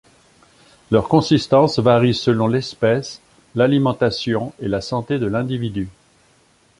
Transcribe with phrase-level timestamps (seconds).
[0.89, 3.21] Leur consistance varie selon l'espèce,
[3.53, 5.89] l'alimentation et la santé de l'individu.